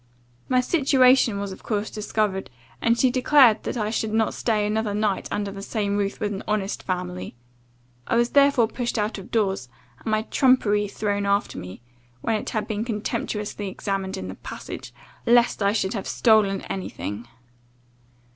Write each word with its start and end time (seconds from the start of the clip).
"My 0.49 0.61
situation 0.61 1.39
was, 1.39 1.51
of 1.51 1.61
course, 1.61 1.91
discovered, 1.91 2.49
and 2.81 2.97
she 2.99 3.11
declared 3.11 3.61
that 3.65 3.77
I 3.77 3.91
should 3.91 4.11
not 4.11 4.33
stay 4.33 4.65
another 4.65 4.95
night 4.95 5.27
under 5.29 5.51
the 5.51 5.61
same 5.61 5.95
roof 5.95 6.19
with 6.19 6.33
an 6.33 6.41
honest 6.47 6.81
family. 6.81 7.35
I 8.07 8.15
was 8.15 8.31
therefore 8.31 8.67
pushed 8.67 8.97
out 8.97 9.19
of 9.19 9.29
doors, 9.29 9.69
and 9.99 10.07
my 10.09 10.23
trumpery 10.23 10.87
thrown 10.87 11.27
after 11.27 11.59
me, 11.59 11.83
when 12.21 12.35
it 12.35 12.49
had 12.49 12.67
been 12.67 12.83
contemptuously 12.83 13.67
examined 13.67 14.17
in 14.17 14.27
the 14.27 14.33
passage, 14.33 14.91
lest 15.27 15.61
I 15.61 15.71
should 15.71 15.93
have 15.93 16.07
stolen 16.07 16.61
any 16.63 16.89
thing. 16.89 17.27